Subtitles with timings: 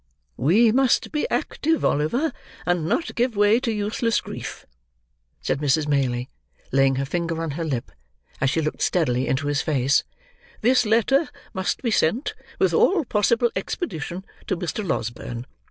[0.37, 2.33] "We must be active, Oliver,
[2.65, 4.65] and not give way to useless grief,"
[5.41, 5.87] said Mrs.
[5.87, 6.27] Maylie,
[6.71, 7.91] laying her finger on her lip,
[8.41, 10.03] as she looked steadily into his face;
[10.61, 14.83] "this letter must be sent, with all possible expedition, to Mr.
[14.83, 15.45] Losberne.